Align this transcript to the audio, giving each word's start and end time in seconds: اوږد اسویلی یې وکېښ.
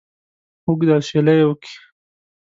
اوږد 0.65 0.89
اسویلی 0.97 1.33
یې 1.39 1.45
وکېښ. 1.47 1.73